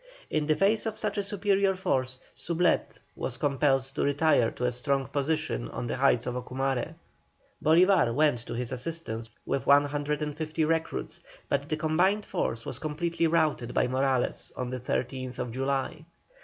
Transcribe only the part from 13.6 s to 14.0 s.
by